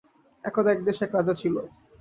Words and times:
একদা 0.43 0.69
এক 0.71 0.79
দেশে 0.87 1.01
এক 1.05 1.11
রাজা 1.17 1.33
ছিল। 1.41 1.55